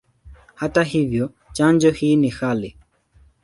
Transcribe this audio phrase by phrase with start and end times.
[0.55, 2.77] Hata hivyo, chanjo hii ni ghali.